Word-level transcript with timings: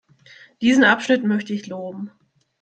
Diesen 0.61 0.83
Abschnitt 0.83 1.23
möchte 1.25 1.53
ich 1.53 1.67
loben. 1.67 2.09